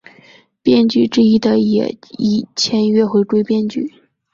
[0.63, 3.93] 编剧之一的也已签约回归编剧。